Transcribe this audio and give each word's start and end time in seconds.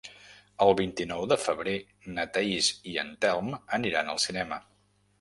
El 0.63 0.71
vint-i-nou 0.79 1.27
de 1.33 1.37
febrer 1.43 1.75
na 2.15 2.27
Thaís 2.39 2.73
i 2.95 2.97
en 3.05 3.15
Telm 3.27 3.55
aniran 3.81 4.15
al 4.17 4.25
cinema. 4.29 4.65